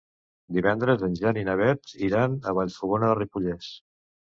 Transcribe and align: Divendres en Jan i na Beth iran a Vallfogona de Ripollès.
Divendres 0.55 1.03
en 1.07 1.17
Jan 1.19 1.39
i 1.41 1.43
na 1.51 1.55
Beth 1.61 1.95
iran 2.09 2.39
a 2.53 2.57
Vallfogona 2.61 3.13
de 3.15 3.21
Ripollès. 3.23 3.73